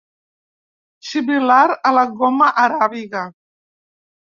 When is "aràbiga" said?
2.65-3.25